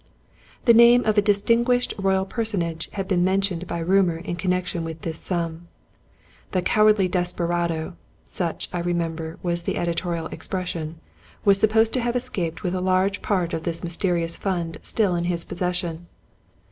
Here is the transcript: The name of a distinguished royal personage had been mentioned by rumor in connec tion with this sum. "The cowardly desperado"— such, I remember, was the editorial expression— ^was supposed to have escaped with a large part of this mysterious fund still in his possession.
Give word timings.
The 0.65 0.73
name 0.73 1.05
of 1.05 1.15
a 1.15 1.21
distinguished 1.21 1.93
royal 1.95 2.25
personage 2.25 2.89
had 2.93 3.07
been 3.07 3.23
mentioned 3.23 3.67
by 3.67 3.77
rumor 3.77 4.17
in 4.17 4.35
connec 4.35 4.65
tion 4.65 4.83
with 4.83 5.03
this 5.03 5.19
sum. 5.19 5.67
"The 6.53 6.63
cowardly 6.63 7.07
desperado"— 7.07 7.95
such, 8.25 8.67
I 8.73 8.79
remember, 8.79 9.37
was 9.43 9.61
the 9.61 9.77
editorial 9.77 10.25
expression— 10.25 10.99
^was 11.45 11.57
supposed 11.57 11.93
to 11.93 12.01
have 12.01 12.15
escaped 12.15 12.63
with 12.63 12.73
a 12.73 12.81
large 12.81 13.21
part 13.21 13.53
of 13.53 13.61
this 13.61 13.83
mysterious 13.83 14.35
fund 14.37 14.79
still 14.81 15.13
in 15.13 15.25
his 15.25 15.45
possession. 15.45 16.07